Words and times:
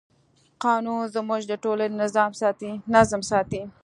قانون 0.63 1.01
زموږ 1.15 1.41
د 1.47 1.53
ټولنې 1.63 1.95
نظم 2.95 3.21
ساتي. 3.29 3.61